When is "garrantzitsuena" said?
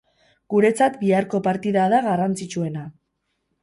2.09-2.91